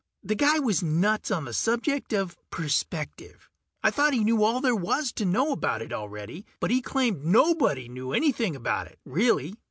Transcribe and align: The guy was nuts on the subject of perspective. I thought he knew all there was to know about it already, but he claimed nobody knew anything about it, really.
The 0.23 0.33
guy 0.33 0.57
was 0.57 0.81
nuts 0.81 1.29
on 1.29 1.45
the 1.45 1.53
subject 1.53 2.11
of 2.11 2.35
perspective. 2.49 3.51
I 3.83 3.91
thought 3.91 4.13
he 4.15 4.23
knew 4.23 4.43
all 4.43 4.59
there 4.59 4.75
was 4.75 5.11
to 5.11 5.25
know 5.25 5.51
about 5.51 5.83
it 5.83 5.93
already, 5.93 6.43
but 6.59 6.71
he 6.71 6.81
claimed 6.81 7.23
nobody 7.23 7.87
knew 7.87 8.11
anything 8.11 8.55
about 8.55 8.87
it, 8.87 8.97
really. 9.05 9.53